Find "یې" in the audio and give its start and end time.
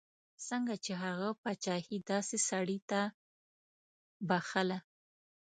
0.85-0.93